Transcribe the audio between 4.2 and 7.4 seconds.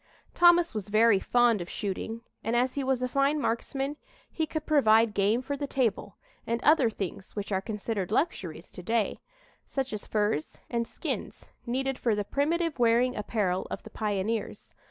he could provide game for the table, and other things